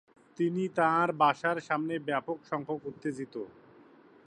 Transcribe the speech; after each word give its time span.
তিনি 0.37 0.63
তাঁর 0.77 1.07
বাসার 1.21 1.57
সামনে 1.67 1.95
ব্যাপক 2.07 2.37
সংখ্যক 2.49 2.81
উত্তেজিত 2.89 3.35